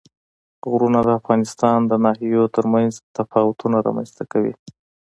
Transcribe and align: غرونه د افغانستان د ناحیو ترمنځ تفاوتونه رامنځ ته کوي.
غرونه 0.71 0.99
د 1.07 1.09
افغانستان 1.19 1.79
د 1.85 1.93
ناحیو 2.05 2.43
ترمنځ 2.55 2.91
تفاوتونه 3.17 3.77
رامنځ 3.87 4.09
ته 4.17 4.23
کوي. 4.31 4.53